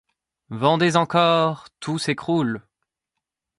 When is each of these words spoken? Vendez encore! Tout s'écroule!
Vendez 0.49 0.95
encore! 0.95 1.67
Tout 1.79 1.99
s'écroule! 1.99 2.63